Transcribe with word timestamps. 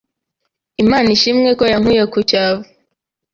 Imana 0.83 1.07
ishimwe 1.15 1.49
ko 1.59 1.63
yankuye 1.71 2.03
ku 2.11 2.19
cyavu 2.29 2.65